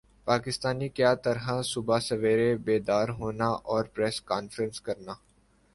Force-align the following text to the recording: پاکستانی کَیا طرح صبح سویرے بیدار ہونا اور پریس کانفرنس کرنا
پاکستانی 0.25 0.87
کَیا 0.89 1.13
طرح 1.25 1.47
صبح 1.71 1.99
سویرے 1.99 2.49
بیدار 2.65 3.09
ہونا 3.19 3.49
اور 3.71 3.83
پریس 3.95 4.21
کانفرنس 4.29 4.81
کرنا 4.81 5.13